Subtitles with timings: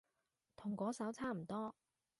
[0.55, 1.75] 同嗰首差唔多